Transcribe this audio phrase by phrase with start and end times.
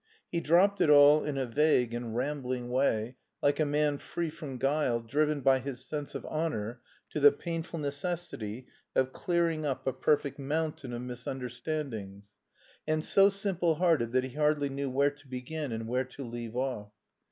[0.31, 4.57] He dropped it all in a vague and rambling way, like a man free from
[4.57, 6.81] guile driven by his sense of honour
[7.11, 12.33] to the painful necessity of clearing up a perfect mountain of misunderstandings,
[12.87, 16.55] and so simple hearted that he hardly knew where to begin and where to leave
[16.55, 16.89] off.